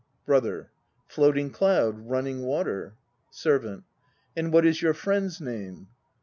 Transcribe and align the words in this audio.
BROTHER. 0.25 0.71
Floating 1.07 1.51
Cloud; 1.51 2.09
Running 2.09 2.41
Water. 2.41 2.95
SERVANT. 3.29 3.83
And 4.35 4.51
what 4.51 4.65
is 4.65 4.81
your 4.81 4.95
friend's 4.95 5.39
name? 5.39 5.89